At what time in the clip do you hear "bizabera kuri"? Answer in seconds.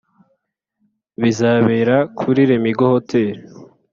1.21-2.41